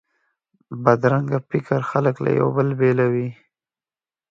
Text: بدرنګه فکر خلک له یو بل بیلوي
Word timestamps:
بدرنګه 0.83 1.39
فکر 1.49 1.79
خلک 1.91 2.15
له 2.23 2.29
یو 2.39 2.47
بل 2.55 2.67
بیلوي 2.79 3.29